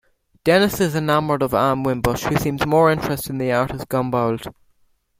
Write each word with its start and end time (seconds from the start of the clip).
Denis 0.43 0.79
is 0.81 0.95
enamored 0.95 1.43
of 1.43 1.53
Anne 1.53 1.83
Wimbush, 1.83 2.23
who 2.23 2.35
seems 2.35 2.65
more 2.65 2.89
interested 2.89 3.29
in 3.29 3.37
the 3.37 3.51
artist 3.51 3.87
Gombauld. 3.87 4.51